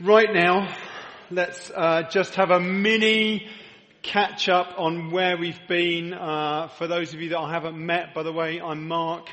[0.00, 0.72] Right now,
[1.28, 3.48] let's uh, just have a mini
[4.02, 6.14] catch up on where we've been.
[6.14, 9.26] Uh, for those of you that I haven't met, by the way, I'm Mark.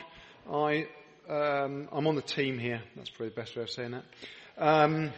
[0.52, 0.88] I,
[1.30, 2.82] um, I'm on the team here.
[2.96, 4.06] That's probably the best way of saying that.
[4.58, 5.12] Um,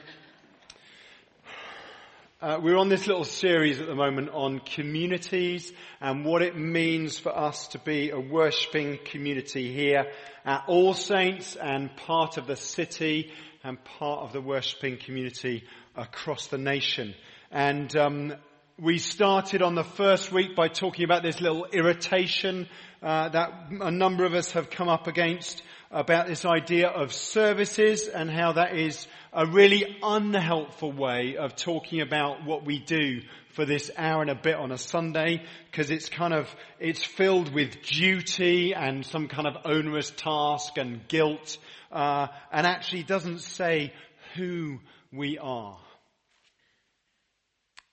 [2.41, 5.71] uh, we're on this little series at the moment on communities
[6.01, 10.11] and what it means for us to be a worshipping community here
[10.43, 13.31] at All Saints and part of the city
[13.67, 15.63] and part of the worshipping community
[15.95, 17.13] across the nation.
[17.51, 18.33] And um,
[18.79, 22.67] we started on the first week by talking about this little irritation
[23.01, 28.07] uh, that a number of us have come up against about this idea of services
[28.07, 33.21] and how that is a really unhelpful way of talking about what we do
[33.53, 37.53] for this hour and a bit on a Sunday because it's kind of, it's filled
[37.53, 41.57] with duty and some kind of onerous task and guilt
[41.91, 43.93] uh, and actually doesn't say
[44.35, 44.79] who
[45.11, 45.77] we are.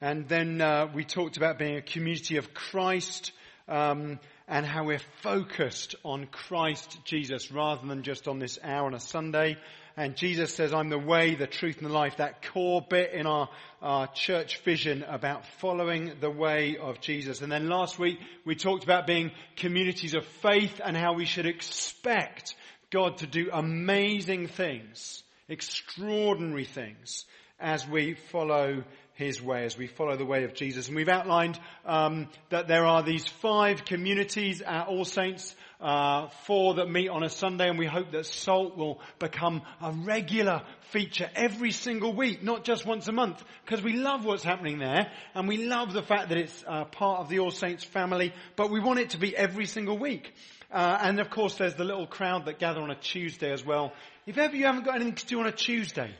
[0.01, 3.33] And then uh, we talked about being a community of Christ
[3.69, 8.95] um, and how we're focused on Christ Jesus rather than just on this hour on
[8.95, 9.57] a Sunday.
[9.97, 13.27] And Jesus says, I'm the way, the truth and the life, that core bit in
[13.27, 13.49] our,
[13.81, 17.43] our church vision about following the way of Jesus.
[17.43, 21.47] And then last week we talked about being communities of faith and how we should
[21.47, 22.57] expect
[22.95, 27.25] God to do amazing things, extraordinary things
[27.59, 30.87] as we follow his way, as we follow the way of Jesus.
[30.87, 36.75] And we've outlined um, that there are these five communities at All Saints uh, four
[36.75, 41.29] that meet on a Sunday, and we hope that Salt will become a regular feature
[41.35, 45.49] every single week, not just once a month, because we love what's happening there, and
[45.49, 48.79] we love the fact that it's uh, part of the All Saints family, but we
[48.79, 50.33] want it to be every single week.
[50.73, 53.93] Uh, and of course, there's the little crowd that gather on a Tuesday as well.
[54.27, 56.11] If ever you haven't got anything to do on a Tuesday,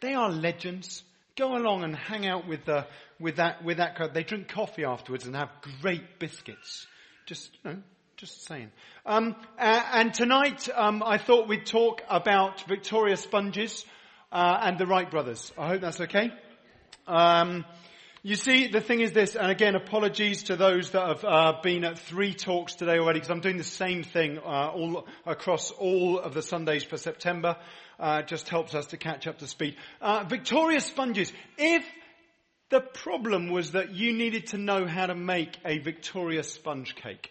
[0.00, 1.02] they are legends.
[1.36, 2.86] Go along and hang out with the,
[3.18, 4.14] with that with that crowd.
[4.14, 5.50] They drink coffee afterwards and have
[5.82, 6.86] great biscuits.
[7.26, 7.76] Just you know,
[8.16, 8.70] just saying.
[9.04, 13.84] Um, and tonight, um, I thought we'd talk about Victoria Sponges
[14.30, 15.52] uh, and the Wright brothers.
[15.58, 16.30] I hope that's okay.
[17.06, 17.64] Um,
[18.26, 21.84] you see, the thing is this, and again, apologies to those that have uh, been
[21.84, 26.18] at three talks today already, because I'm doing the same thing uh, all across all
[26.18, 27.58] of the Sundays for September.
[28.00, 29.76] Uh, just helps us to catch up to speed.
[30.00, 31.34] Uh, Victoria Sponges.
[31.58, 31.84] If
[32.70, 37.30] the problem was that you needed to know how to make a Victoria sponge cake,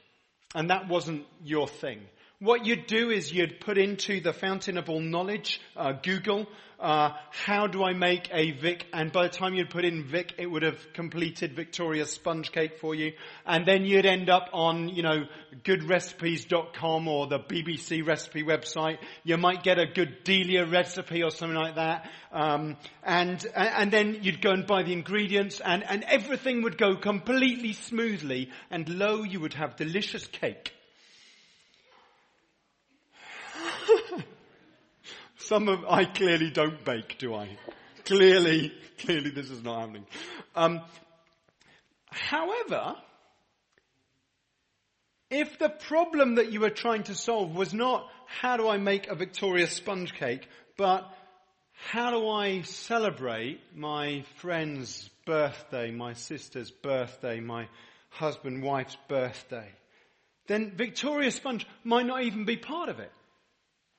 [0.53, 2.01] and that wasn't your thing.
[2.43, 6.45] What you'd do is you'd put into the fountain of all knowledge, uh, Google,
[6.77, 8.85] uh, how do I make a Vic?
[8.91, 12.79] And by the time you'd put in Vic, it would have completed Victoria's sponge cake
[12.81, 13.13] for you.
[13.45, 15.23] And then you'd end up on, you know,
[15.63, 18.97] goodrecipes.com or the BBC recipe website.
[19.23, 22.11] You might get a good Delia recipe or something like that.
[22.33, 26.97] Um, and, and then you'd go and buy the ingredients and, and everything would go
[26.97, 28.49] completely smoothly.
[28.69, 30.73] And lo, you would have delicious cake.
[35.45, 37.49] Some of, I clearly don't bake, do I?
[38.05, 40.05] clearly, clearly this is not happening.
[40.55, 40.81] Um,
[42.09, 42.95] however,
[45.29, 49.07] if the problem that you were trying to solve was not how do I make
[49.07, 51.11] a Victoria sponge cake, but
[51.73, 57.67] how do I celebrate my friend's birthday, my sister's birthday, my
[58.09, 59.69] husband, wife's birthday,
[60.47, 63.11] then Victoria sponge might not even be part of it.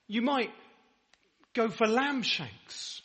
[0.07, 0.51] You might
[1.55, 3.03] go for lamb shanks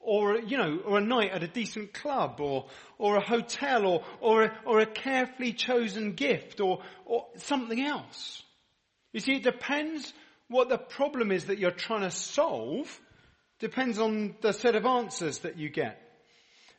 [0.00, 2.66] or, you know, or a night at a decent club or,
[2.96, 8.42] or a hotel or, or, a, or a carefully chosen gift or, or something else.
[9.12, 10.12] You see, it depends
[10.48, 13.00] what the problem is that you're trying to solve
[13.58, 16.00] depends on the set of answers that you get.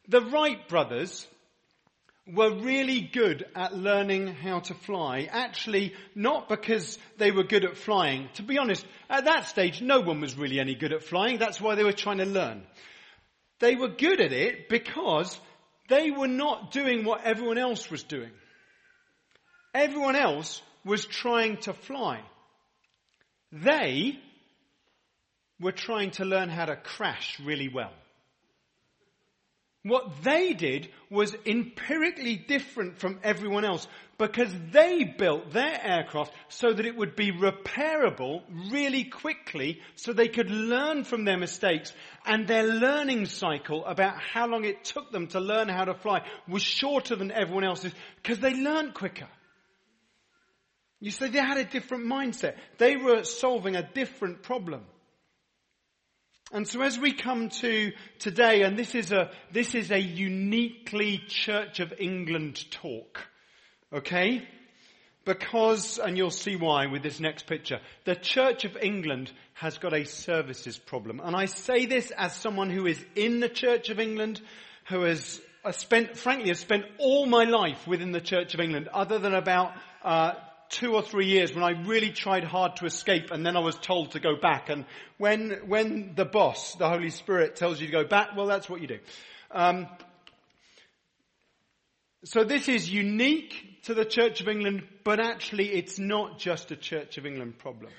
[0.07, 1.28] The Wright brothers
[2.34, 5.28] were really good at learning how to fly.
[5.29, 8.29] Actually, not because they were good at flying.
[8.35, 11.39] To be honest, at that stage, no one was really any good at flying.
[11.39, 12.63] That's why they were trying to learn.
[13.59, 15.39] They were good at it because
[15.89, 18.31] they were not doing what everyone else was doing.
[19.74, 22.21] Everyone else was trying to fly.
[23.51, 24.19] They
[25.59, 27.92] were trying to learn how to crash really well.
[29.83, 33.87] What they did was empirically different from everyone else
[34.17, 40.27] because they built their aircraft so that it would be repairable really quickly so they
[40.27, 41.93] could learn from their mistakes
[42.25, 46.25] and their learning cycle about how long it took them to learn how to fly
[46.49, 49.29] was shorter than everyone else's because they learned quicker.
[50.99, 52.57] You see, they had a different mindset.
[52.77, 54.83] They were solving a different problem.
[56.51, 61.19] And so as we come to today, and this is a, this is a uniquely
[61.28, 63.22] Church of England talk,
[63.94, 64.48] okay?
[65.25, 69.94] Because, and you'll see why with this next picture, the Church of England has got
[69.94, 71.22] a services problem.
[71.24, 74.42] And I say this as someone who is in the Church of England,
[74.88, 75.40] who has
[75.72, 79.74] spent, frankly, has spent all my life within the Church of England, other than about
[80.04, 80.34] uh,
[80.69, 83.75] two or three years when I really tried hard to escape and then I was
[83.75, 84.69] told to go back.
[84.69, 84.86] And
[85.18, 88.81] when, when the boss, the Holy Spirit tells you to go back, well that's what
[88.81, 89.00] you do.
[89.51, 89.88] Um,
[92.24, 96.75] so this is unique to the Church of England, but actually it's not just a
[96.75, 97.92] Church of England problem.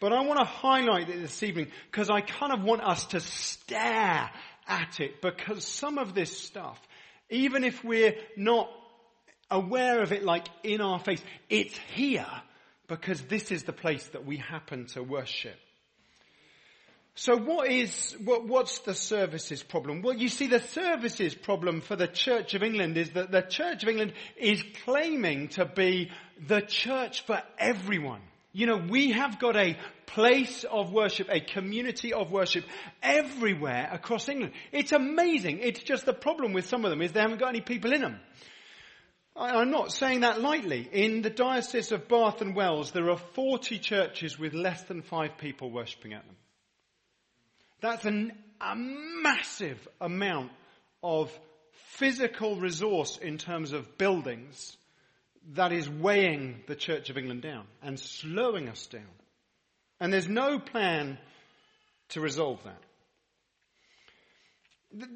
[0.00, 3.20] But I want to highlight it this evening because I kind of want us to
[3.20, 4.30] stare
[4.68, 6.78] at it because some of this stuff,
[7.30, 8.70] even if we're not
[9.50, 11.22] aware of it like in our face.
[11.48, 12.26] It's here
[12.86, 15.56] because this is the place that we happen to worship.
[17.14, 20.02] So what is, what, what's the services problem?
[20.02, 23.82] Well, you see the services problem for the Church of England is that the Church
[23.82, 26.12] of England is claiming to be
[26.46, 28.20] the church for everyone.
[28.52, 32.64] You know, we have got a place of worship, a community of worship
[33.02, 34.52] everywhere across England.
[34.70, 35.58] It's amazing.
[35.58, 38.00] It's just the problem with some of them is they haven't got any people in
[38.00, 38.20] them.
[39.38, 40.88] I'm not saying that lightly.
[40.90, 45.38] In the Diocese of Bath and Wells, there are 40 churches with less than five
[45.38, 46.36] people worshipping at them.
[47.80, 50.50] That's an, a massive amount
[51.04, 51.30] of
[51.90, 54.76] physical resource in terms of buildings
[55.54, 59.06] that is weighing the Church of England down and slowing us down.
[60.00, 61.16] And there's no plan
[62.10, 62.82] to resolve that.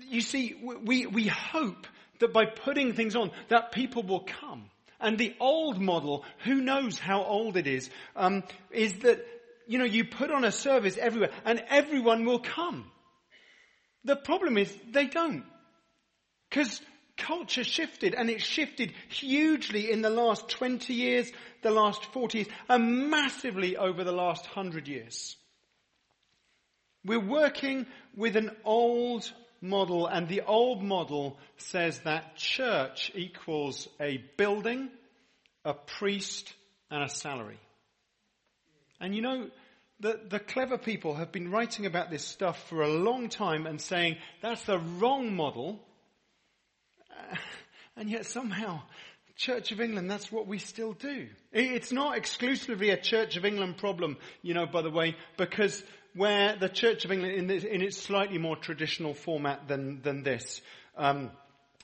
[0.08, 1.86] You see, we, we hope
[2.22, 4.70] that by putting things on, that people will come.
[5.00, 9.24] And the old model, who knows how old it is, um, is that,
[9.66, 12.90] you know, you put on a service everywhere and everyone will come.
[14.04, 15.44] The problem is they don't.
[16.48, 16.80] Because
[17.16, 21.30] culture shifted and it shifted hugely in the last 20 years,
[21.62, 25.36] the last 40 years, and massively over the last 100 years.
[27.04, 27.86] We're working
[28.16, 29.30] with an old
[29.62, 34.90] model, and the old model says that church equals a building,
[35.64, 36.52] a priest,
[36.90, 37.60] and a salary.
[39.00, 39.48] And you know,
[40.00, 43.80] the, the clever people have been writing about this stuff for a long time and
[43.80, 45.80] saying that's the wrong model.
[47.96, 48.82] and yet somehow,
[49.36, 51.28] Church of England, that's what we still do.
[51.52, 55.82] It's not exclusively a Church of England problem, you know, by the way, because
[56.14, 60.22] where the Church of England, in, this, in its slightly more traditional format than, than
[60.22, 60.60] this,
[60.96, 61.30] um,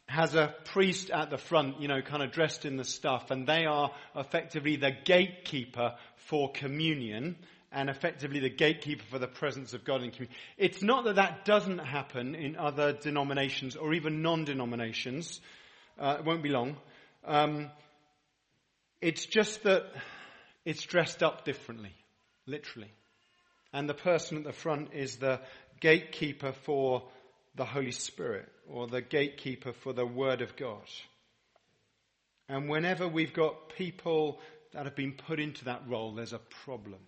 [0.07, 3.47] has a priest at the front, you know, kind of dressed in the stuff, and
[3.47, 7.37] they are effectively the gatekeeper for communion
[7.71, 10.35] and effectively the gatekeeper for the presence of God in communion.
[10.57, 15.41] It's not that that doesn't happen in other denominations or even non-denominations.
[15.99, 16.77] Uh, it won't be long.
[17.27, 17.71] Um,
[19.03, 19.85] it's just that
[20.65, 21.93] it's dressed up differently,
[22.47, 22.91] literally.
[23.73, 25.41] And the person at the front is the
[25.81, 27.05] gatekeeper for
[27.55, 30.89] the Holy Spirit or the gatekeeper for the Word of God.
[32.49, 34.41] And whenever we've got people
[34.73, 37.01] that have been put into that role, there's a problem.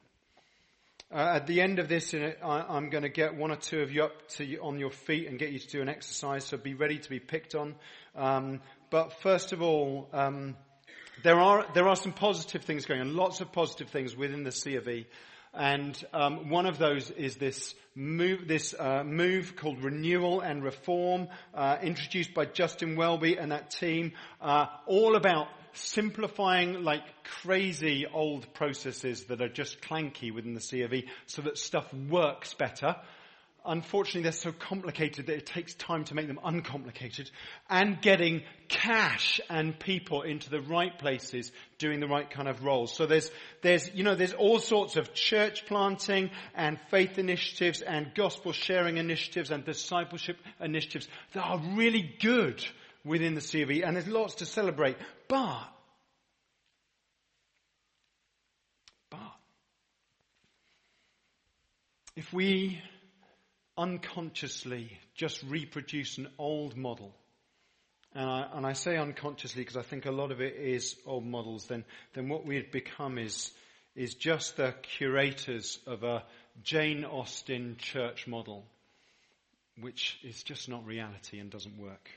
[1.13, 3.91] Uh, at the end of this, I, am going to get one or two of
[3.91, 6.75] you up to, on your feet and get you to do an exercise, so be
[6.75, 7.75] ready to be picked on.
[8.15, 10.57] Um, but first of all, um,
[11.25, 14.53] there are there are some positive things going on, lots of positive things within the
[14.53, 15.07] C of E.
[15.53, 21.29] And um, one of those is this move, this uh, move called Renewal and Reform,
[21.55, 28.53] uh, introduced by Justin Welby and that team, uh, all about simplifying like crazy old
[28.55, 30.93] processes that are just clanky within the C of
[31.27, 32.97] so that stuff works better
[33.65, 37.31] unfortunately they're so complicated that it takes time to make them uncomplicated
[37.69, 42.95] and getting cash and people into the right places doing the right kind of roles.
[42.95, 43.31] So there's,
[43.63, 48.97] there's, you know, there's all sorts of church planting and faith initiatives and gospel sharing
[48.97, 52.65] initiatives and discipleship initiatives that are really good
[53.05, 54.97] within the CV and there's lots to celebrate.
[55.29, 55.65] But,
[59.11, 59.19] but,
[62.17, 62.81] if we
[63.77, 67.15] unconsciously just reproduce an old model,
[68.15, 71.25] and I, and I say unconsciously because I think a lot of it is old
[71.25, 71.85] models, then,
[72.15, 73.53] then what we've become is,
[73.95, 76.25] is just the curators of a
[76.63, 78.65] Jane Austen church model,
[79.81, 82.11] which is just not reality and doesn't work.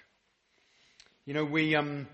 [1.25, 2.07] You know, we, um,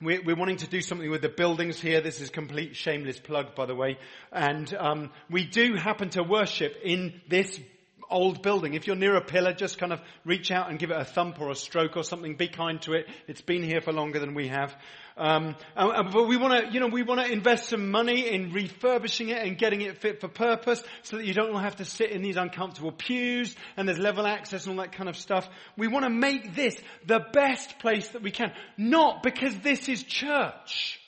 [0.00, 2.00] we're, we're, wanting to do something with the buildings here.
[2.00, 3.98] This is complete shameless plug, by the way.
[4.32, 7.60] And um, we do happen to worship in this
[8.10, 8.74] old building.
[8.74, 11.40] If you're near a pillar, just kind of reach out and give it a thump
[11.40, 12.36] or a stroke or something.
[12.36, 13.06] Be kind to it.
[13.26, 14.74] It's been here for longer than we have.
[15.16, 19.30] Um, but we want to, you know, we want to invest some money in refurbishing
[19.30, 22.22] it and getting it fit for purpose, so that you don't have to sit in
[22.22, 25.48] these uncomfortable pews and there's level access and all that kind of stuff.
[25.76, 30.04] We want to make this the best place that we can, not because this is
[30.04, 31.00] church.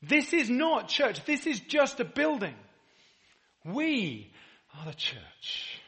[0.00, 1.24] This is not church.
[1.24, 2.54] This is just a building.
[3.64, 4.30] We
[4.78, 5.80] are the church.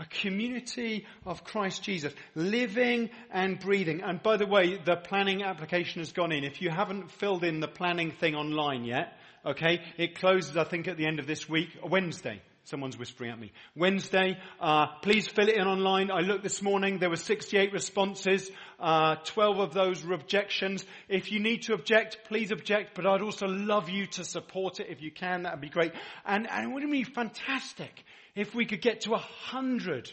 [0.00, 4.00] A community of Christ Jesus, living and breathing.
[4.02, 6.42] And by the way, the planning application has gone in.
[6.42, 10.88] If you haven't filled in the planning thing online yet, okay, it closes, I think,
[10.88, 12.40] at the end of this week, Wednesday.
[12.64, 13.52] Someone's whispering at me.
[13.74, 16.10] Wednesday, uh, please fill it in online.
[16.10, 18.50] I looked this morning, there were 68 responses.
[18.78, 20.84] Uh, 12 of those were objections.
[21.08, 24.88] If you need to object, please object, but I'd also love you to support it
[24.90, 25.44] if you can.
[25.44, 25.92] That would be great.
[26.24, 30.10] And, and it would be fantastic if we could get to a hundred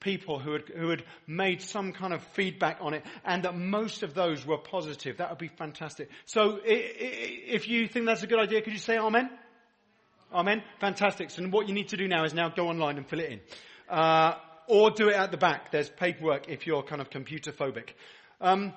[0.00, 4.02] people who had, who had made some kind of feedback on it and that most
[4.02, 5.18] of those were positive.
[5.18, 6.08] That would be fantastic.
[6.24, 9.30] So if you think that's a good idea, could you say amen?
[10.32, 10.62] Amen.
[10.80, 11.30] Fantastic.
[11.30, 13.40] So what you need to do now is now go online and fill it in.
[13.88, 14.34] Uh,
[14.68, 15.72] or do it at the back.
[15.72, 17.90] There's paperwork if you're kind of computer phobic.
[18.40, 18.72] Um,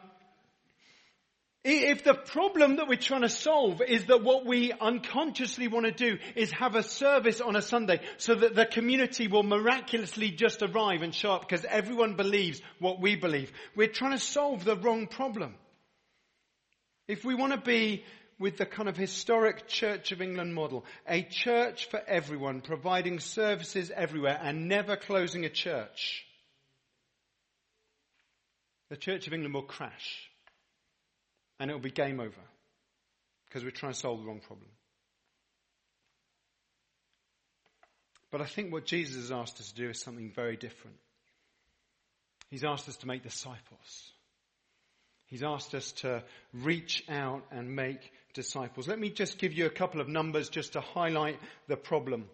[1.63, 5.91] if the problem that we're trying to solve is that what we unconsciously want to
[5.93, 10.61] do is have a service on a Sunday so that the community will miraculously just
[10.61, 14.75] arrive and show up because everyone believes what we believe, we're trying to solve the
[14.75, 15.55] wrong problem.
[17.07, 18.03] If we want to be
[18.39, 23.91] with the kind of historic Church of England model, a church for everyone, providing services
[23.95, 26.25] everywhere and never closing a church,
[28.89, 30.29] the Church of England will crash
[31.59, 32.41] and it will be game over
[33.45, 34.69] because we're trying to solve the wrong problem.
[38.31, 40.97] But I think what Jesus has asked us to do is something very different.
[42.49, 44.11] He's asked us to make disciples.
[45.33, 46.23] He's asked us to
[46.53, 48.87] reach out and make disciples.
[48.87, 52.25] Let me just give you a couple of numbers just to highlight the problem.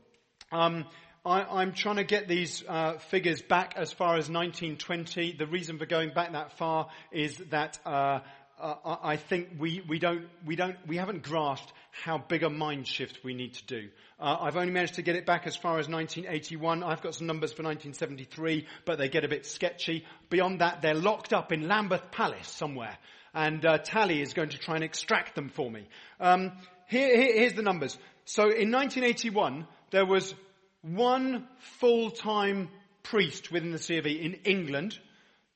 [0.52, 0.84] Um,
[1.26, 5.32] I, am trying to get these uh, figures back as far as 1920.
[5.38, 8.20] The reason for going back that far is that uh,
[8.60, 12.88] uh, I think we, we don't, we don't, we haven't grasped how big a mind
[12.88, 13.90] shift we need to do.
[14.20, 16.84] Uh, I've only managed to get it back as far as 1981.
[16.84, 20.06] I've got some numbers for 1973, but they get a bit sketchy.
[20.30, 22.98] Beyond that, they're locked up in Lambeth Palace somewhere,
[23.34, 25.88] and uh, Tally is going to try and extract them for me.
[26.20, 26.52] Um,
[26.88, 27.98] here, here, here's the numbers.
[28.26, 30.34] So in 1981, there was
[30.82, 31.48] one
[31.80, 32.70] full-time
[33.04, 35.00] priest within the C of E in England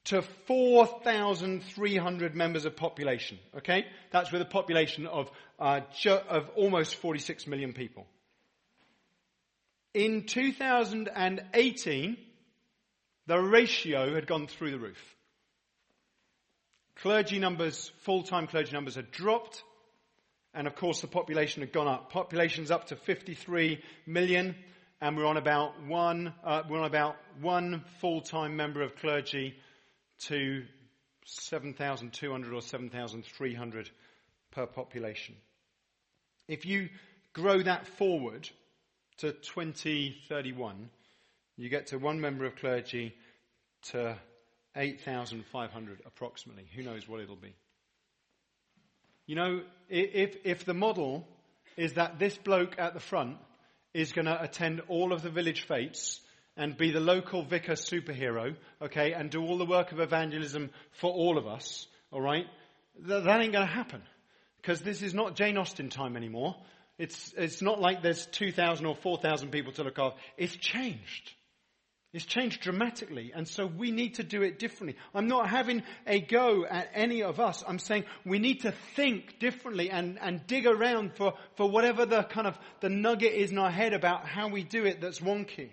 [0.05, 3.39] to 4,300 members of population.
[3.57, 3.85] Okay?
[4.11, 5.81] That's with a population of, uh,
[6.29, 8.05] of almost 46 million people.
[9.93, 12.17] In 2018,
[13.27, 15.15] the ratio had gone through the roof.
[16.97, 19.63] Clergy numbers, full-time clergy numbers had dropped,
[20.53, 22.11] and of course the population had gone up.
[22.11, 24.55] Population's up to 53 million,
[24.99, 29.55] and we're on about one, uh, we're on about one full-time member of clergy
[30.27, 30.63] to
[31.25, 33.89] 7,200 or 7,300
[34.51, 35.35] per population.
[36.47, 36.89] If you
[37.33, 38.49] grow that forward
[39.17, 40.89] to 2031,
[41.57, 43.15] you get to one member of clergy
[43.91, 44.17] to
[44.75, 46.65] 8,500 approximately.
[46.75, 47.53] Who knows what it'll be?
[49.25, 51.27] You know, if, if the model
[51.77, 53.37] is that this bloke at the front
[53.93, 56.19] is going to attend all of the village fetes
[56.55, 61.11] and be the local vicar superhero, okay, and do all the work of evangelism for
[61.11, 62.45] all of us, alright,
[62.99, 64.01] that, that ain't gonna happen.
[64.57, 66.55] Because this is not Jane Austen time anymore.
[66.97, 70.19] It's, it's not like there's 2,000 or 4,000 people to look after.
[70.37, 71.33] It's changed.
[72.13, 74.99] It's changed dramatically, and so we need to do it differently.
[75.15, 77.63] I'm not having a go at any of us.
[77.67, 82.21] I'm saying we need to think differently and, and dig around for, for whatever the
[82.21, 85.71] kind of the nugget is in our head about how we do it that's wonky.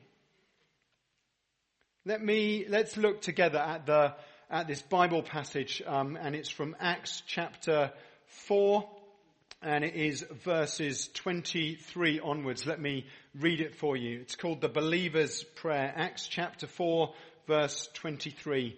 [2.10, 4.14] Let me, let's look together at the,
[4.50, 7.92] at this Bible passage, um, and it's from Acts chapter
[8.26, 8.84] 4,
[9.62, 12.66] and it is verses 23 onwards.
[12.66, 13.06] Let me
[13.38, 14.18] read it for you.
[14.22, 15.94] It's called the Believer's Prayer.
[15.94, 17.14] Acts chapter 4,
[17.46, 18.76] verse 23.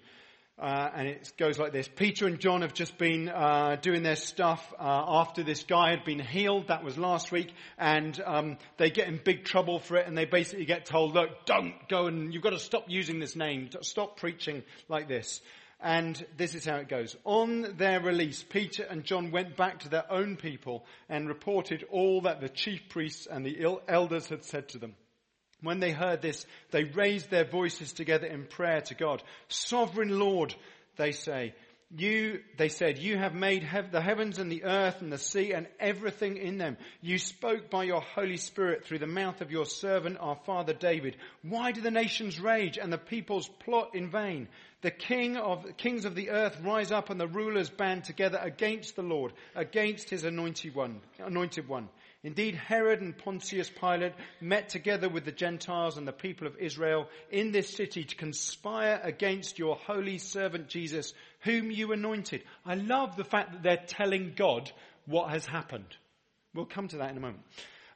[0.62, 1.88] Uh, and it goes like this.
[1.88, 6.04] Peter and John have just been uh, doing their stuff uh, after this guy had
[6.04, 6.68] been healed.
[6.68, 7.52] That was last week.
[7.78, 10.06] And um, they get in big trouble for it.
[10.06, 13.34] And they basically get told, look, don't go and you've got to stop using this
[13.34, 13.70] name.
[13.80, 15.40] Stop preaching like this.
[15.80, 17.16] And this is how it goes.
[17.24, 22.20] On their release, Peter and John went back to their own people and reported all
[22.20, 24.94] that the chief priests and the elders had said to them.
[25.62, 29.22] When they heard this, they raised their voices together in prayer to God.
[29.48, 30.54] Sovereign Lord,
[30.96, 31.54] they say,
[31.94, 35.52] you, they said, you have made hev- the heavens and the earth and the sea
[35.52, 36.78] and everything in them.
[37.02, 41.16] You spoke by your Holy Spirit through the mouth of your servant, our father David.
[41.42, 44.48] Why do the nations rage and the peoples plot in vain?
[44.80, 48.96] The king of, kings of the earth rise up and the rulers band together against
[48.96, 51.88] the Lord, against his anointed one, anointed one.
[52.24, 57.08] Indeed, Herod and Pontius Pilate met together with the Gentiles and the people of Israel
[57.30, 62.44] in this city to conspire against your holy servant Jesus, whom you anointed.
[62.64, 64.70] I love the fact that they're telling God
[65.06, 65.96] what has happened.
[66.54, 67.42] We'll come to that in a moment.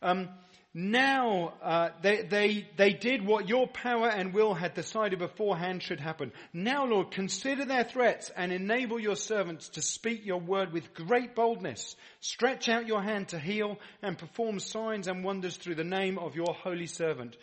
[0.03, 0.29] Um,
[0.79, 6.01] now uh, they, they, they did what your power and will had decided beforehand should
[6.01, 6.33] happen.
[6.53, 11.35] Now, Lord, consider their threats and enable your servants to speak your word with great
[11.35, 11.97] boldness.
[12.21, 16.37] Stretch out your hand to heal and perform signs and wonders through the name of
[16.37, 17.39] your holy servant.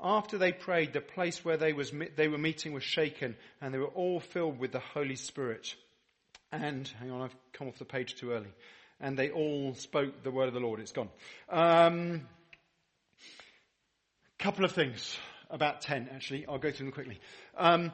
[0.00, 3.78] After they prayed, the place where they, was, they were meeting was shaken and they
[3.78, 5.74] were all filled with the Holy Spirit.
[6.52, 8.52] And, hang on, I've come off the page too early.
[9.00, 10.78] And they all spoke the word of the Lord.
[10.78, 11.10] It's gone.
[11.50, 12.28] Um,
[14.38, 15.16] couple of things
[15.50, 16.46] about 10 actually.
[16.46, 17.20] I'll go through them quickly.
[17.56, 17.92] Um,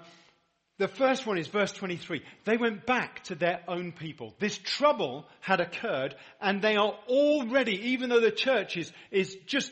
[0.79, 2.23] the first one is verse 23.
[2.45, 4.35] They went back to their own people.
[4.39, 9.71] This trouble had occurred and they are already, even though the church is, is just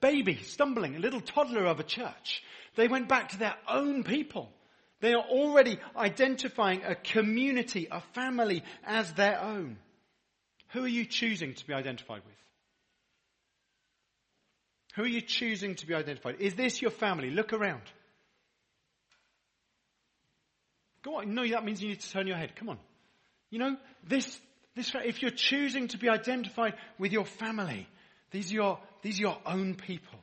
[0.00, 2.42] baby, stumbling, a little toddler of a church,
[2.76, 4.52] they went back to their own people.
[5.00, 9.78] They are already identifying a community, a family as their own.
[10.68, 12.34] Who are you choosing to be identified with?
[14.98, 16.40] Who are you choosing to be identified?
[16.40, 17.30] Is this your family?
[17.30, 17.82] Look around.
[21.04, 21.34] Go on.
[21.36, 22.56] No, that means you need to turn your head.
[22.56, 22.78] Come on.
[23.48, 23.76] You know,
[24.08, 24.40] this,
[24.74, 27.86] this, if you're choosing to be identified with your family,
[28.32, 30.18] these are your, these are your own people.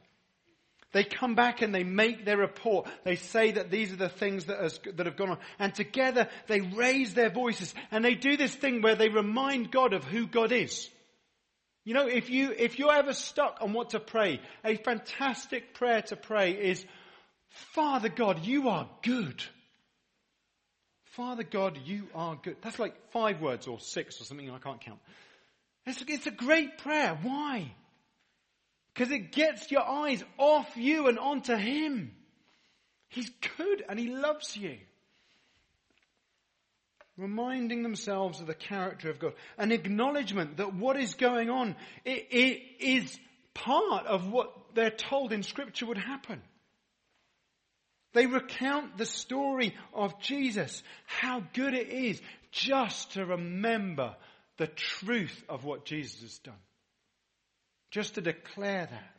[0.92, 2.90] They come back and they make their report.
[3.06, 5.38] They say that these are the things that, has, that have gone on.
[5.58, 9.94] And together they raise their voices and they do this thing where they remind God
[9.94, 10.90] of who God is.
[11.86, 16.02] You know, if you, if you're ever stuck on what to pray, a fantastic prayer
[16.02, 16.84] to pray is,
[17.74, 19.44] Father God, you are good.
[21.12, 22.58] Father God, you are good.
[22.62, 25.00] That's like five words or six or something I can't count.
[25.86, 27.18] It's, it's a great prayer.
[27.22, 27.72] Why?
[28.94, 32.12] Because it gets your eyes off you and onto Him.
[33.10, 34.78] He's good and He loves you
[37.18, 42.28] reminding themselves of the character of God, an acknowledgement that what is going on it,
[42.32, 43.18] it is
[43.54, 46.42] part of what they're told in Scripture would happen.
[48.14, 54.16] They recount the story of Jesus, how good it is just to remember
[54.58, 56.54] the truth of what Jesus has done.
[57.92, 59.12] Just to declare that.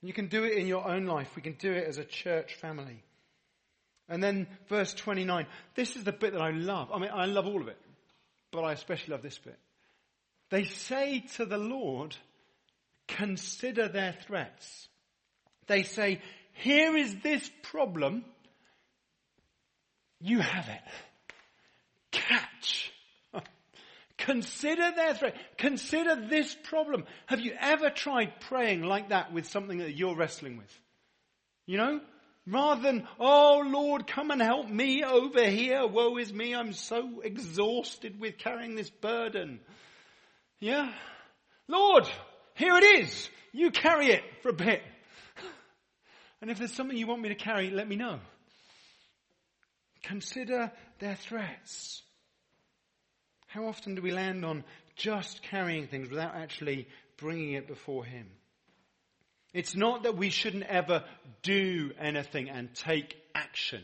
[0.00, 1.28] You can do it in your own life.
[1.36, 3.02] We can do it as a church family.
[4.08, 5.46] And then verse 29.
[5.74, 6.90] This is the bit that I love.
[6.92, 7.78] I mean, I love all of it,
[8.50, 9.58] but I especially love this bit.
[10.50, 12.16] They say to the Lord,
[13.06, 14.88] consider their threats.
[15.66, 16.22] They say,
[16.54, 18.24] here is this problem.
[20.20, 20.80] You have it.
[22.10, 22.92] Catch.
[24.18, 25.36] Consider their threat.
[25.58, 27.04] Consider this problem.
[27.26, 30.80] Have you ever tried praying like that with something that you're wrestling with?
[31.66, 32.00] You know?
[32.50, 35.86] Rather than, oh Lord, come and help me over here.
[35.86, 36.54] Woe is me.
[36.54, 39.60] I'm so exhausted with carrying this burden.
[40.58, 40.90] Yeah?
[41.66, 42.08] Lord,
[42.54, 43.28] here it is.
[43.52, 44.82] You carry it for a bit.
[46.40, 48.20] And if there's something you want me to carry, let me know.
[50.02, 52.02] Consider their threats.
[53.48, 54.64] How often do we land on
[54.96, 58.28] just carrying things without actually bringing it before Him?
[59.54, 61.04] It's not that we shouldn't ever
[61.42, 63.82] do anything and take action.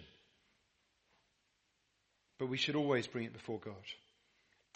[2.38, 3.74] But we should always bring it before God.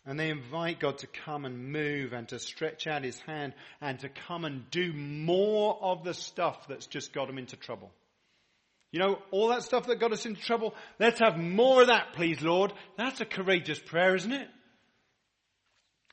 [0.07, 3.99] And they invite God to come and move and to stretch out his hand and
[4.01, 7.91] to come and do more of the stuff that's just got them into trouble.
[8.91, 12.15] You know, all that stuff that got us into trouble, let's have more of that,
[12.15, 12.73] please, Lord.
[12.97, 14.49] That's a courageous prayer, isn't it?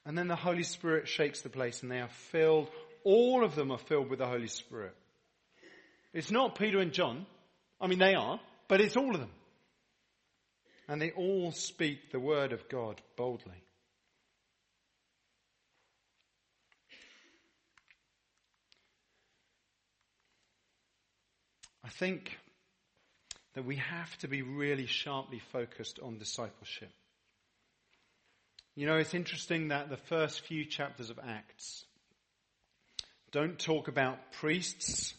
[0.05, 2.69] And then the Holy Spirit shakes the place and they are filled
[3.05, 4.95] all of them are filled with the Holy Spirit.
[6.11, 7.25] It's not Peter and John.
[7.79, 9.31] I mean, they are, but it's all of them.
[10.87, 13.63] And they all speak the word of God boldly.
[21.83, 22.37] I think
[23.53, 26.91] that we have to be really sharply focused on discipleship.
[28.75, 31.85] You know, it's interesting that the first few chapters of Acts
[33.35, 35.13] don't talk about priests.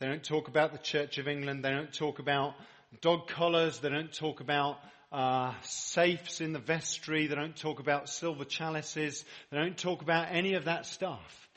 [0.00, 1.64] They don't talk about the Church of England.
[1.64, 2.54] They don't talk about
[3.00, 3.78] dog collars.
[3.78, 4.78] They don't talk about
[5.12, 7.28] uh, safes in the vestry.
[7.28, 9.24] They don't talk about silver chalices.
[9.52, 11.48] They don't talk about any of that stuff.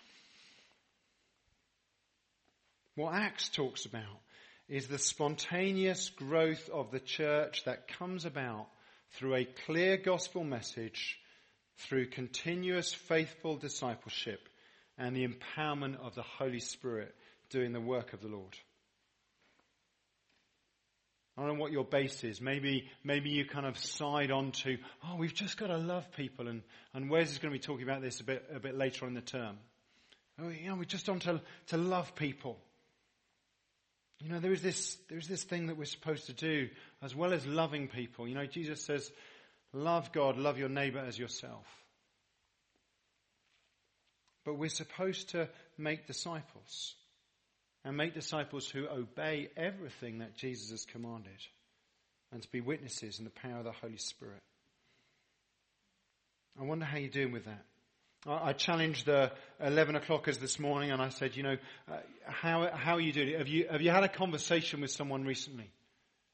[2.94, 4.20] What Acts talks about
[4.70, 8.68] is the spontaneous growth of the church that comes about
[9.14, 11.18] through a clear gospel message,
[11.78, 14.48] through continuous faithful discipleship,
[14.98, 17.16] and the empowerment of the Holy Spirit
[17.50, 18.56] doing the work of the Lord.
[21.38, 22.42] I don't know what your base is.
[22.42, 26.48] Maybe, maybe you kind of side on to, oh, we've just got to love people.
[26.48, 26.62] And,
[26.94, 29.10] and Wes is going to be talking about this a bit, a bit later on
[29.10, 29.58] in the term.
[30.42, 32.58] Oh, you know, we're just on to, to love people.
[34.20, 36.70] You know, there is this, there is this thing that we're supposed to do
[37.02, 38.28] as well as loving people.
[38.28, 39.12] You know, Jesus says,
[39.74, 41.66] love God, love your neighbor as yourself.
[44.46, 46.96] But we're supposed to make disciples
[47.84, 51.32] and make disciples who obey everything that Jesus has commanded
[52.32, 54.42] and to be witnesses in the power of the Holy Spirit.
[56.60, 57.66] I wonder how you're doing with that.
[58.28, 61.58] I challenged the 11 o'clockers this morning and I said, you know,
[61.92, 63.36] uh, how, how are you doing?
[63.36, 65.72] Have you, have you had a conversation with someone recently?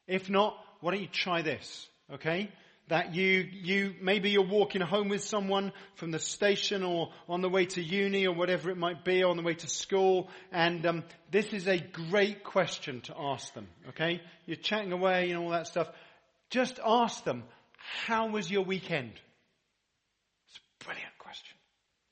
[0.06, 1.88] If not, why don't you try this?
[2.14, 2.50] Okay?
[2.88, 7.50] That you, you, maybe you're walking home with someone from the station or on the
[7.50, 10.86] way to uni or whatever it might be, or on the way to school, and
[10.86, 14.22] um, this is a great question to ask them, okay?
[14.46, 15.90] You're chatting away and all that stuff.
[16.50, 17.44] Just ask them,
[17.78, 19.14] how was your weekend?
[20.48, 21.56] It's a brilliant question.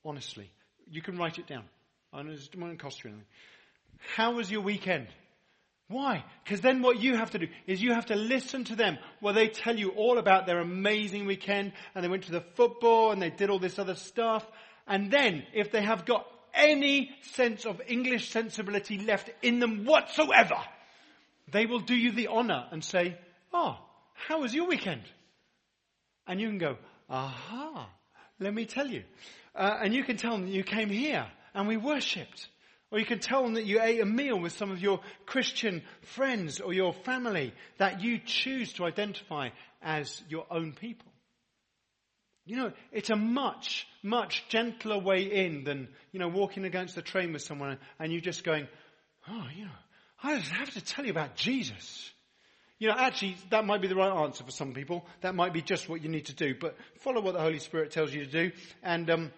[0.04, 0.52] Honestly.
[0.88, 1.64] You can write it down.
[2.14, 3.26] I it won't cost you anything.
[4.16, 5.08] How was your weekend?
[5.88, 6.24] Why?
[6.44, 9.36] Because then what you have to do is you have to listen to them while
[9.36, 13.22] they tell you all about their amazing weekend and they went to the football and
[13.22, 14.44] they did all this other stuff.
[14.88, 20.58] And then if they have got any sense of English sensibility left in them whatsoever,
[21.52, 23.18] they will do you the honor and say,
[23.54, 23.78] Oh,
[24.14, 25.04] how was your weekend?
[26.26, 26.78] And you can go,
[27.10, 27.88] Aha,
[28.40, 29.04] let me tell you.
[29.54, 32.50] Uh, and you can tell them you came here and we worshipped.
[32.92, 35.82] Or you can tell them that you ate a meal with some of your Christian
[36.02, 39.50] friends or your family that you choose to identify
[39.82, 41.12] as your own people.
[42.46, 47.02] You know, it's a much, much gentler way in than, you know, walking against the
[47.02, 48.68] train with someone and you just going,
[49.28, 49.72] oh, you know,
[50.22, 52.12] I just have to tell you about Jesus.
[52.78, 55.06] You know, actually, that might be the right answer for some people.
[55.22, 56.54] That might be just what you need to do.
[56.60, 58.52] But follow what the Holy Spirit tells you to do.
[58.84, 59.32] And, um,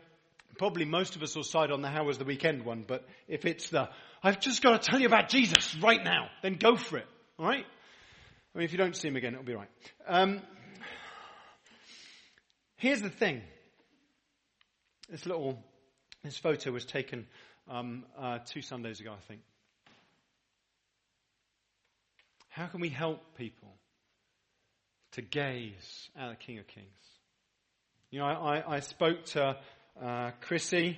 [0.58, 3.46] probably most of us will side on the how was the weekend one, but if
[3.46, 3.90] it's the,
[4.24, 7.08] I've just got to tell you about Jesus right now, then go for it.
[7.40, 7.66] Alright?
[8.54, 9.70] I mean, if you don't see him again, it'll be right.
[10.08, 10.42] Um,
[12.78, 13.42] here's the thing.
[15.10, 15.58] This little,
[16.24, 17.28] this photo was taken
[17.70, 19.42] um, uh, two Sundays ago, I think.
[22.50, 23.70] How can we help people
[25.12, 26.88] to gaze at the King of Kings?
[28.10, 29.58] You know, I, I, I spoke to
[30.04, 30.98] uh, Chrissy,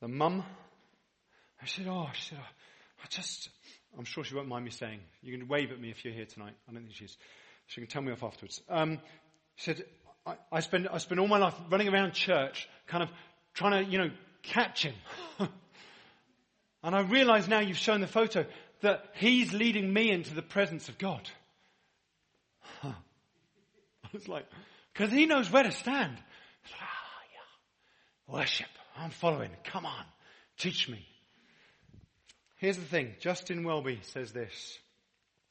[0.00, 0.44] the mum.
[1.60, 2.48] I said, oh, she said, oh,
[3.04, 3.48] I just,
[3.96, 5.00] I'm sure she won't mind me saying.
[5.22, 6.54] You can wave at me if you're here tonight.
[6.68, 7.16] I don't think she's.
[7.66, 8.60] She can tell me off afterwards.
[8.68, 8.98] Um,
[9.56, 9.84] she said,
[10.26, 13.10] I, I spend, I spend all my life running around church, kind of
[13.54, 14.10] trying to, you know,
[14.42, 14.94] catch him.
[15.38, 18.44] and I realize now you've shown the photo
[18.80, 21.22] that he's leading me into the presence of God.
[22.80, 22.92] Huh.
[24.04, 24.46] I was like,
[24.92, 26.18] because he knows where to stand.
[28.32, 28.68] Worship.
[28.96, 29.50] I'm following.
[29.64, 30.04] Come on.
[30.56, 31.04] Teach me.
[32.56, 33.14] Here's the thing.
[33.20, 34.78] Justin Welby says this.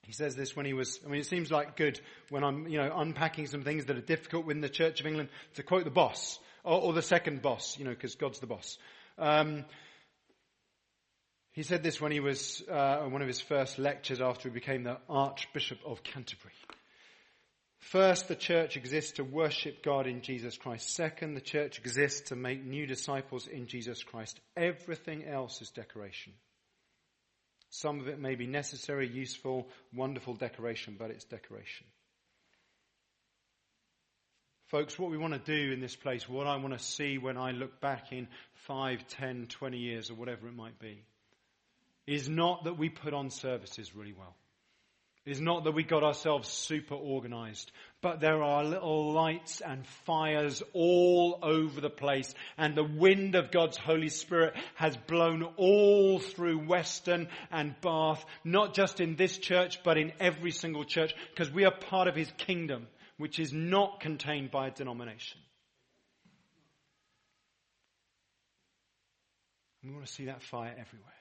[0.02, 2.80] He says this when he was, I mean, it seems like good when I'm, you
[2.80, 5.92] know, unpacking some things that are difficult within the Church of England to quote the
[5.92, 8.80] boss, or, or the second boss, you know, because God's the boss.
[9.20, 9.66] Um,
[11.52, 14.84] he said this when he was, uh, one of his first lectures after he became
[14.84, 16.54] the Archbishop of Canterbury.
[17.82, 20.96] First, the church exists to worship God in Jesus Christ.
[20.96, 24.40] Second, the church exists to make new disciples in Jesus Christ.
[24.56, 26.34] Everything else is decoration.
[27.70, 31.88] Some of it may be necessary, useful, wonderful decoration, but it's decoration.
[34.68, 37.38] Folks, what we want to do in this place, what I want to see when
[37.38, 38.28] I look back in
[38.68, 41.04] 5, 10, 20 years or whatever it might be,
[42.08, 44.36] is not that we put on services really well.
[45.24, 50.64] It's not that we got ourselves super organized, but there are little lights and fires
[50.74, 56.66] all over the place and the wind of God's Holy Spirit has blown all through
[56.66, 61.66] Weston and Bath, not just in this church, but in every single church, because we
[61.66, 65.40] are part of His kingdom, which is not contained by a denomination.
[69.84, 71.21] We want to see that fire everywhere.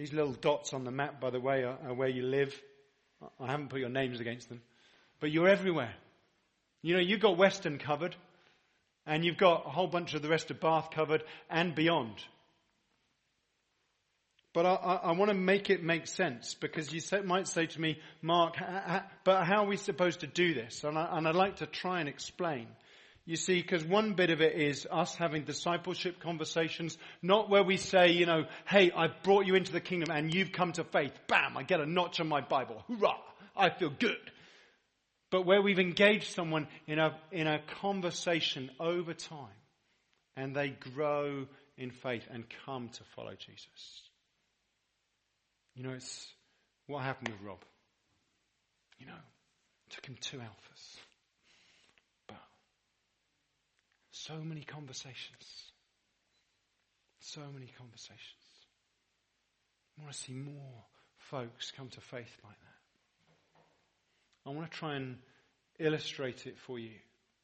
[0.00, 2.58] These little dots on the map, by the way, are, are where you live.
[3.38, 4.62] I haven't put your names against them.
[5.20, 5.92] But you're everywhere.
[6.80, 8.16] You know, you've got Weston covered,
[9.04, 12.14] and you've got a whole bunch of the rest of Bath covered, and beyond.
[14.54, 17.66] But I, I, I want to make it make sense because you say, might say
[17.66, 18.54] to me, Mark,
[19.24, 20.82] but how are we supposed to do this?
[20.82, 22.68] And, I, and I'd like to try and explain.
[23.30, 27.76] You see, because one bit of it is us having discipleship conversations, not where we
[27.76, 31.12] say, you know, hey, I brought you into the kingdom and you've come to faith.
[31.28, 32.82] Bam, I get a notch on my Bible.
[32.88, 33.14] Hoorah!
[33.56, 34.18] I feel good.
[35.30, 39.46] But where we've engaged someone in a, in a conversation over time
[40.36, 41.46] and they grow
[41.78, 44.02] in faith and come to follow Jesus.
[45.76, 46.26] You know, it's
[46.88, 47.60] what happened with Rob.
[48.98, 49.22] You know,
[49.90, 50.96] took him two alphas.
[54.26, 55.46] So many conversations.
[57.20, 58.20] So many conversations.
[59.98, 60.84] I want to see more
[61.16, 64.50] folks come to faith like that.
[64.50, 65.16] I want to try and
[65.78, 66.90] illustrate it for you.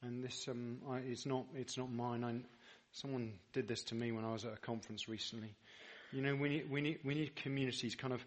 [0.03, 2.23] And this um, I, it's not it's not mine.
[2.23, 2.35] I,
[2.91, 5.55] someone did this to me when I was at a conference recently.
[6.11, 8.23] You know, we need we need we need communities, kind of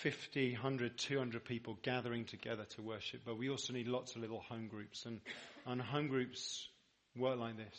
[0.00, 3.20] 50, 100, 200 people gathering together to worship.
[3.26, 5.20] But we also need lots of little home groups, and
[5.66, 6.69] and home groups
[7.16, 7.78] work like this.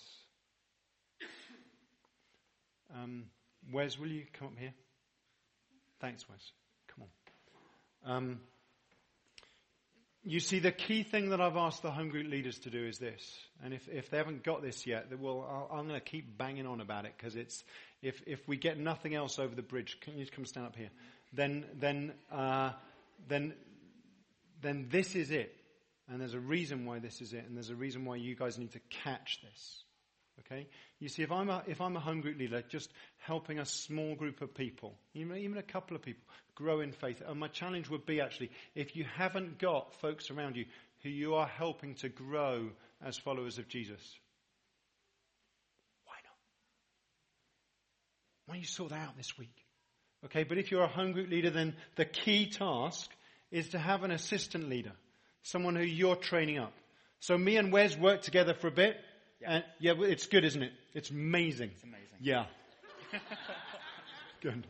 [2.93, 3.25] Um,
[3.71, 4.73] Wes, will you come up here?
[5.99, 6.51] Thanks, Wes.
[6.87, 7.05] Come
[8.05, 8.15] on.
[8.15, 8.39] Um,
[10.23, 12.99] you see, the key thing that I've asked the home group leaders to do is
[12.99, 16.37] this, and if, if they haven't got this yet, well, i am going to keep
[16.37, 17.63] banging on about it because it's
[18.03, 20.89] if if we get nothing else over the bridge, can you come stand up here?
[21.33, 22.71] Then then uh,
[23.27, 23.53] then
[24.61, 25.55] then this is it.
[26.11, 28.57] And there's a reason why this is it, and there's a reason why you guys
[28.57, 29.83] need to catch this.
[30.41, 30.67] Okay?
[30.99, 34.15] You see, if I'm a, if I'm a home group leader, just helping a small
[34.15, 37.21] group of people, even, even a couple of people, grow in faith.
[37.25, 40.65] And my challenge would be actually, if you haven't got folks around you
[41.03, 42.71] who you are helping to grow
[43.01, 44.01] as followers of Jesus,
[46.03, 46.35] why not?
[48.47, 49.55] Why don't you sort that out this week?
[50.25, 53.09] Okay, but if you're a home group leader, then the key task
[53.49, 54.91] is to have an assistant leader
[55.43, 56.73] someone who you're training up.
[57.19, 58.97] So me and Wes worked together for a bit.
[59.45, 60.71] And yeah, it's good, isn't it?
[60.93, 61.71] It's amazing.
[61.75, 62.07] It's amazing.
[62.19, 62.45] Yeah.
[64.41, 64.65] good.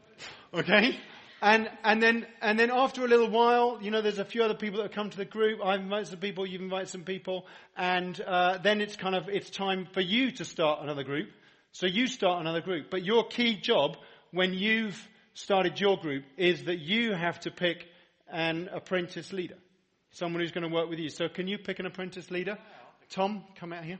[0.54, 0.98] Okay.
[1.42, 4.54] And, and then, and then after a little while, you know, there's a few other
[4.54, 5.60] people that have come to the group.
[5.64, 7.48] I've invited some people, you've invited some people.
[7.76, 11.30] And, uh, then it's kind of, it's time for you to start another group.
[11.72, 12.92] So you start another group.
[12.92, 13.98] But your key job
[14.32, 15.02] when you've
[15.34, 17.88] started your group is that you have to pick
[18.30, 19.58] an apprentice leader
[20.12, 21.10] someone who's going to work with you.
[21.10, 22.58] So can you pick an apprentice leader?
[23.10, 24.00] Tom, come out here.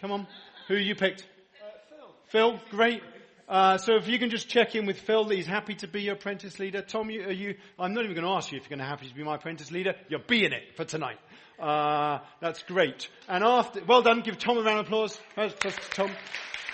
[0.00, 0.26] Come on.
[0.68, 1.22] Who you picked?
[1.22, 2.52] Uh, Phil.
[2.52, 3.02] Phil, great.
[3.48, 6.02] Uh, so if you can just check in with Phil that he's happy to be
[6.02, 6.82] your apprentice leader.
[6.82, 8.84] Tom, you, are you, I'm not even going to ask you if you're going to
[8.84, 9.94] happy to be my apprentice leader.
[10.08, 11.18] You're being it for tonight.
[11.58, 13.08] Uh, that's great.
[13.28, 14.20] And after, well done.
[14.20, 15.18] Give Tom a round of applause.
[15.36, 16.10] That's, that's Tom.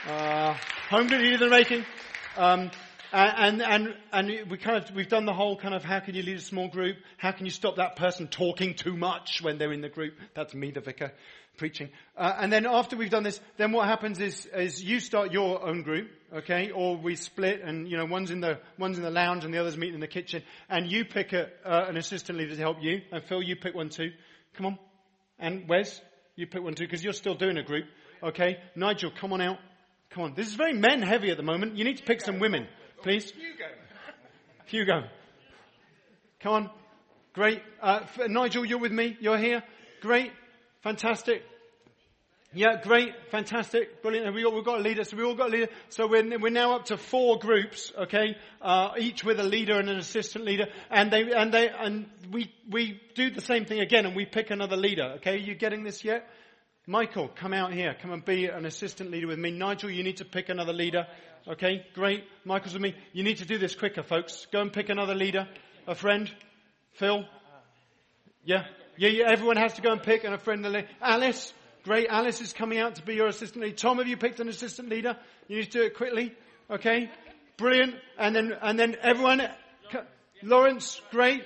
[0.07, 0.55] Uh,
[0.91, 1.85] home leader in the making.
[2.37, 2.71] Um,
[3.12, 6.23] and, and, and we kind of, we've done the whole kind of how can you
[6.23, 6.97] lead a small group?
[7.16, 10.14] How can you stop that person talking too much when they're in the group?
[10.35, 11.12] That's me, the vicar,
[11.57, 11.90] preaching.
[12.16, 15.64] Uh, and then after we've done this, then what happens is, is you start your
[15.66, 16.71] own group, okay?
[16.71, 19.59] Or we split and, you know, one's in the, one's in the lounge and the
[19.59, 20.42] other's meeting in the kitchen.
[20.69, 23.03] And you pick a, uh, an assistant leader to help you.
[23.12, 24.11] And Phil, you pick one too.
[24.55, 24.79] Come on.
[25.38, 26.01] And Wes,
[26.35, 27.85] you pick one too because you're still doing a group.
[28.23, 28.59] Okay?
[28.75, 29.59] Nigel, come on out.
[30.11, 30.35] Come on.
[30.35, 31.77] This is very men heavy at the moment.
[31.77, 32.66] You need to pick some women
[33.03, 33.31] please?
[33.33, 33.65] Hugo.
[34.67, 35.09] Hugo.
[36.41, 36.71] Come on.
[37.33, 37.63] Great.
[37.83, 39.17] Uh, Nigel, you're with me.
[39.21, 39.63] You're here.
[40.01, 40.33] Great.
[40.83, 41.43] Fantastic.
[42.57, 44.35] Yeah, great, fantastic, brilliant.
[44.35, 45.69] We got, we've got a leader, so we all got a leader.
[45.91, 49.91] So we're, we're now up to four groups, okay, uh, each with a leader and
[49.91, 54.07] an assistant leader, and they, and they, and we, we do the same thing again,
[54.07, 55.35] and we pick another leader, okay?
[55.35, 56.31] Are you getting this yet?
[56.87, 59.51] Michael, come out here, come and be an assistant leader with me.
[59.51, 61.07] Nigel, you need to pick another leader.
[61.49, 62.25] Okay, great.
[62.45, 62.95] Michael's with me.
[63.13, 64.49] You need to do this quicker, folks.
[64.51, 65.47] Go and pick another leader,
[65.87, 66.29] a friend.
[66.95, 67.25] Phil?
[68.45, 68.65] Yeah?
[68.97, 70.67] Yeah, yeah everyone has to go and pick and a friend.
[71.01, 71.53] Alice?
[71.85, 72.09] Great.
[72.09, 73.77] Alice is coming out to be your assistant leader.
[73.77, 75.17] Tom, have you picked an assistant leader?
[75.47, 76.35] You need to do it quickly.
[76.69, 77.11] Okay?
[77.59, 77.95] Brilliant.
[78.19, 79.49] And then, and then everyone,
[80.43, 81.45] Lawrence, great.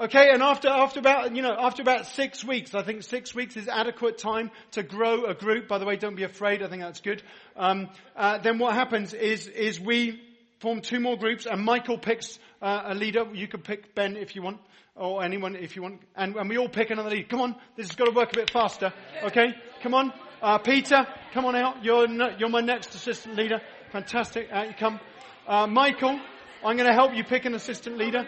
[0.00, 3.56] Okay, and after, after about, you know, after about six weeks, I think six weeks
[3.56, 5.66] is adequate time to grow a group.
[5.66, 6.62] By the way, don't be afraid.
[6.62, 7.20] I think that's good.
[7.56, 10.22] Um, uh, then what happens is, is we
[10.60, 13.24] form two more groups and Michael picks uh, a leader.
[13.32, 14.60] You can pick Ben if you want
[14.94, 16.00] or anyone if you want.
[16.14, 17.26] And, and we all pick another leader.
[17.28, 17.56] Come on.
[17.76, 18.92] This has got to work a bit faster.
[19.24, 19.48] Okay.
[19.82, 20.12] Come on.
[20.40, 21.84] Uh, Peter, come on out.
[21.84, 22.06] You're,
[22.38, 23.60] you're my next assistant leader.
[23.90, 24.48] Fantastic.
[24.52, 25.00] Out you come.
[25.44, 26.20] Uh, Michael,
[26.64, 28.24] I'm going to help you pick an assistant leader.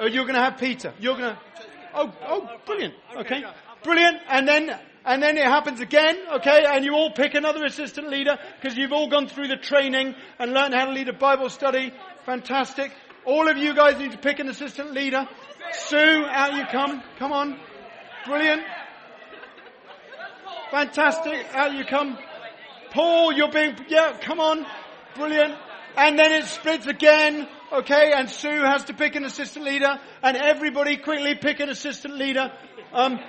[0.00, 0.92] Oh, you're going to have Peter.
[1.00, 1.40] You're going to.
[1.94, 2.94] Oh, oh, brilliant.
[3.16, 3.42] Okay,
[3.82, 4.18] brilliant.
[4.28, 6.16] And then, and then it happens again.
[6.34, 10.14] Okay, and you all pick another assistant leader because you've all gone through the training
[10.38, 11.92] and learned how to lead a Bible study.
[12.26, 12.92] Fantastic.
[13.24, 15.28] All of you guys need to pick an assistant leader.
[15.72, 17.02] Sue, out you come.
[17.18, 17.58] Come on.
[18.26, 18.62] Brilliant.
[20.70, 21.46] Fantastic.
[21.52, 22.18] Out you come.
[22.90, 24.66] Paul, you're being, yeah, come on.
[25.14, 25.54] Brilliant.
[25.96, 27.48] And then it splits again.
[27.72, 32.16] Okay, and Sue has to pick an assistant leader, and everybody quickly pick an assistant
[32.16, 32.52] leader.
[32.92, 33.20] Um,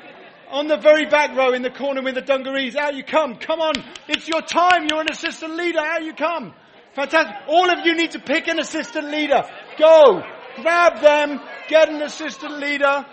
[0.49, 3.36] on the very back row in the corner with the dungarees, out you come.
[3.36, 3.73] Come on,
[4.08, 4.88] it's your time.
[4.89, 5.80] You're an assistant leader.
[5.80, 6.56] Out you come.
[6.93, 7.36] Fantastic.
[7.47, 9.43] All of you need to pick an assistant leader.
[9.77, 10.23] Go.
[10.62, 11.39] Grab them.
[11.69, 13.06] Get an assistant leader.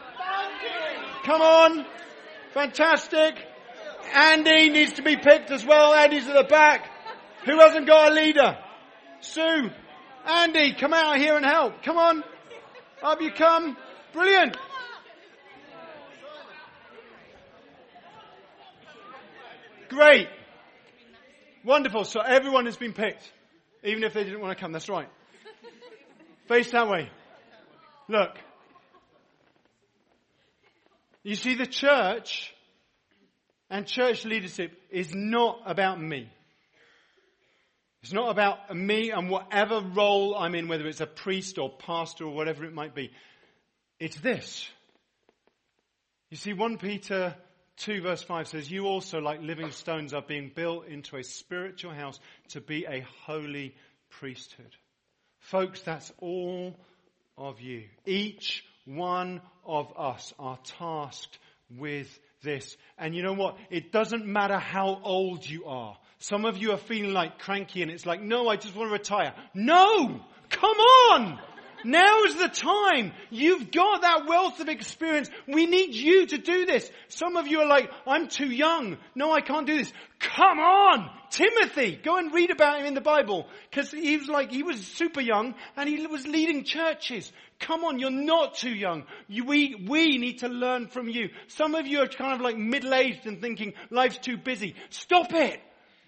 [1.24, 1.86] Come on.
[2.54, 3.36] Fantastic.
[4.14, 5.92] Andy needs to be picked as well.
[5.92, 6.90] Andy's at the back.
[7.44, 8.58] Who hasn't got a leader?
[9.20, 9.70] Sue.
[10.28, 11.82] Andy, come out here and help.
[11.82, 12.22] Come on.
[13.02, 13.78] Up you come.
[14.12, 14.58] Brilliant.
[19.88, 20.28] Great.
[21.64, 22.04] Wonderful.
[22.04, 23.32] So everyone has been picked.
[23.82, 24.72] Even if they didn't want to come.
[24.72, 25.08] That's right.
[26.46, 27.08] Face that way.
[28.06, 28.36] Look.
[31.22, 32.52] You see, the church
[33.70, 36.28] and church leadership is not about me.
[38.02, 42.24] It's not about me and whatever role I'm in, whether it's a priest or pastor
[42.24, 43.10] or whatever it might be.
[43.98, 44.68] It's this.
[46.30, 47.34] You see, 1 Peter
[47.78, 51.92] 2 verse 5 says, You also, like living stones, are being built into a spiritual
[51.92, 53.74] house to be a holy
[54.10, 54.74] priesthood.
[55.40, 56.78] Folks, that's all
[57.36, 57.84] of you.
[58.04, 61.38] Each one of us are tasked
[61.76, 62.08] with
[62.42, 62.76] this.
[62.96, 63.56] And you know what?
[63.70, 65.96] It doesn't matter how old you are.
[66.18, 68.92] Some of you are feeling like cranky and it's like, no, I just want to
[68.92, 69.34] retire.
[69.54, 70.20] No!
[70.50, 71.38] Come on!
[71.84, 73.12] Now is the time.
[73.30, 75.30] You've got that wealth of experience.
[75.46, 76.90] We need you to do this.
[77.06, 78.98] Some of you are like, I'm too young.
[79.14, 79.92] No, I can't do this.
[80.18, 81.08] Come on!
[81.30, 82.00] Timothy!
[82.02, 83.46] Go and read about him in the Bible.
[83.70, 87.30] Cause he was like, he was super young and he was leading churches.
[87.60, 89.04] Come on, you're not too young.
[89.28, 91.28] You, we, we need to learn from you.
[91.46, 94.74] Some of you are kind of like middle-aged and thinking life's too busy.
[94.90, 95.60] Stop it!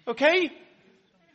[0.07, 0.51] Okay?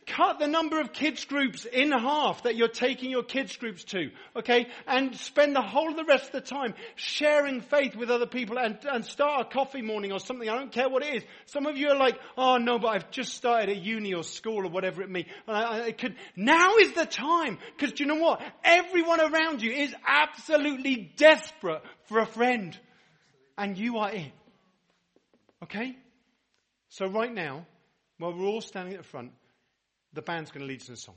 [0.07, 4.09] Cut the number of kids groups in half that you're taking your kids groups to,
[4.37, 4.67] okay?
[4.87, 8.57] And spend the whole of the rest of the time sharing faith with other people
[8.57, 10.49] and, and start a coffee morning or something.
[10.49, 11.23] I don't care what it is.
[11.47, 14.65] Some of you are like, oh no, but I've just started at uni or school
[14.65, 15.25] or whatever it may.
[15.45, 17.57] And I, I could, now is the time.
[17.77, 18.41] Cause do you know what?
[18.63, 22.79] Everyone around you is absolutely desperate for a friend.
[23.57, 24.31] And you are it.
[25.63, 25.97] Okay?
[26.87, 27.65] So right now,
[28.17, 29.31] while we're all standing at the front,
[30.13, 31.15] the band's going to lead us in a song.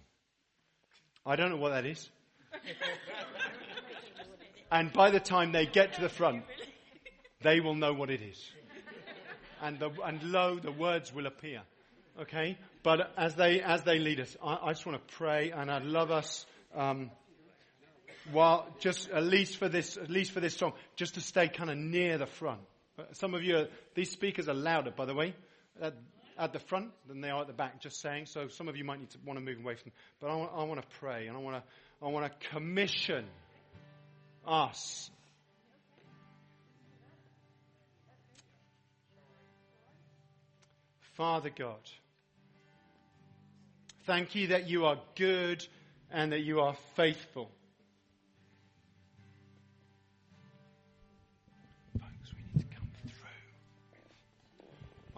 [1.25, 2.09] I don't know what that is.
[4.73, 6.45] and by the time they get to the front,
[7.43, 8.43] they will know what it is.
[9.63, 11.63] And, the, and lo, the words will appear.
[12.21, 12.59] Okay?
[12.83, 15.85] But as they, as they lead us, I, I just want to pray and I'd
[15.85, 17.11] love us, um,
[18.33, 21.71] while just at least for this, at least for this song, just to stay kind
[21.71, 22.61] of near the front.
[23.13, 25.35] Some of you, are, these speakers are louder, by the way.
[25.81, 25.91] Uh,
[26.41, 28.25] at the front than they are at the back, just saying.
[28.25, 29.93] So some of you might need to want to move away from.
[30.21, 31.63] But I want, I want to pray and I want to,
[32.05, 33.27] I want to commission
[34.47, 35.11] us.
[41.17, 41.81] Father God,
[44.07, 45.67] thank you that you are good
[46.11, 47.51] and that you are faithful.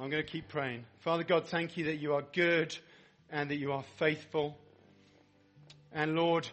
[0.02, 0.84] I'm going to keep praying.
[1.02, 2.76] Father God, thank you that you are good
[3.30, 4.58] and that you are faithful.
[5.92, 6.48] And Lord,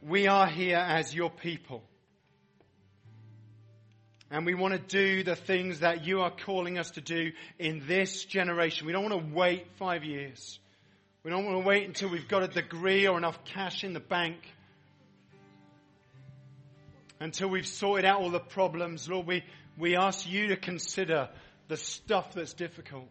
[0.00, 1.82] we are here as your people.
[4.30, 7.86] And we want to do the things that you are calling us to do in
[7.86, 8.86] this generation.
[8.86, 10.58] We don't want to wait five years.
[11.24, 14.00] We don't want to wait until we've got a degree or enough cash in the
[14.00, 14.38] bank.
[17.20, 19.06] Until we've sorted out all the problems.
[19.10, 19.44] Lord, we,
[19.76, 21.28] we ask you to consider
[21.68, 23.08] the stuff that's difficult.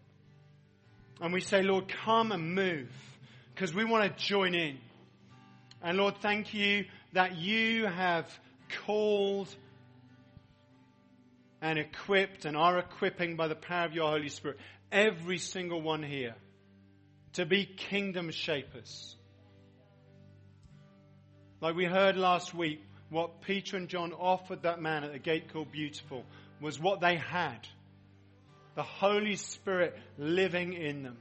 [1.22, 2.92] And we say, Lord, come and move
[3.54, 4.78] because we want to join in.
[5.82, 8.28] And Lord, thank you that you have
[8.86, 9.54] called
[11.62, 14.58] and equipped and are equipping by the power of your Holy Spirit
[14.92, 16.36] every single one here
[17.34, 19.16] to be kingdom shapers.
[21.62, 25.52] Like we heard last week, what Peter and John offered that man at the gate
[25.52, 26.26] called Beautiful
[26.60, 27.68] was what they had.
[28.76, 31.12] The Holy Spirit living in them.